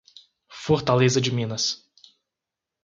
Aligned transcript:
Fortaleza 0.63 1.21
de 1.21 1.31
Minas 1.31 1.87